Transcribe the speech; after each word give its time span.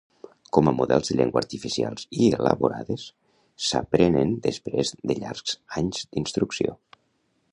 Com 0.55 0.69
a 0.69 0.71
models 0.77 1.09
de 1.09 1.17
llengua 1.17 1.39
artificials 1.41 2.07
i 2.21 2.29
elaborades, 2.37 3.03
s'aprenen 3.67 4.33
després 4.49 4.95
de 5.11 5.19
llargs 5.21 5.57
anys 5.83 6.09
d'instrucció. 6.15 6.77